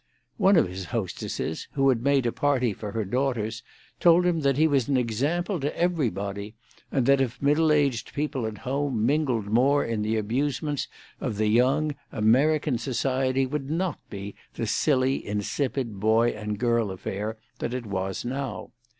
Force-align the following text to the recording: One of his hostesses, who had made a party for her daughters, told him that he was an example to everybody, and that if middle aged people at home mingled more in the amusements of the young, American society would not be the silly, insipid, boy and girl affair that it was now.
One 0.37 0.55
of 0.57 0.67
his 0.67 0.85
hostesses, 0.85 1.67
who 1.73 1.89
had 1.89 2.01
made 2.01 2.25
a 2.25 2.31
party 2.31 2.73
for 2.73 2.93
her 2.93 3.05
daughters, 3.05 3.61
told 3.99 4.25
him 4.25 4.39
that 4.39 4.57
he 4.57 4.67
was 4.67 4.87
an 4.87 4.97
example 4.97 5.59
to 5.59 5.77
everybody, 5.77 6.55
and 6.91 7.05
that 7.05 7.21
if 7.21 7.39
middle 7.39 7.71
aged 7.71 8.11
people 8.15 8.47
at 8.47 8.57
home 8.57 9.05
mingled 9.05 9.45
more 9.45 9.85
in 9.85 10.01
the 10.01 10.17
amusements 10.17 10.87
of 11.19 11.37
the 11.37 11.49
young, 11.49 11.93
American 12.11 12.79
society 12.79 13.45
would 13.45 13.69
not 13.69 13.99
be 14.09 14.33
the 14.55 14.65
silly, 14.65 15.23
insipid, 15.23 15.99
boy 15.99 16.29
and 16.29 16.57
girl 16.57 16.89
affair 16.89 17.37
that 17.59 17.71
it 17.75 17.85
was 17.85 18.25
now. 18.25 18.71